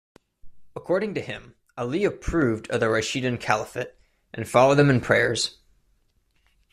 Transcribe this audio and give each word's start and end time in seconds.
According 0.75 1.13
to 1.13 1.21
him 1.21 1.53
Ali 1.77 2.05
approved 2.05 2.67
of 2.71 2.79
the 2.79 2.87
Rashidun 2.87 3.39
Caliphate 3.39 3.93
and 4.33 4.49
followed 4.49 4.79
them 4.79 4.89
in 4.89 4.99
prayers. 4.99 5.59